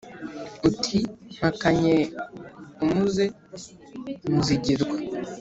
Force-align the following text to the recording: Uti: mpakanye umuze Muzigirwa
Uti: 0.69 0.97
mpakanye 1.35 1.95
umuze 2.83 3.25
Muzigirwa 4.31 4.89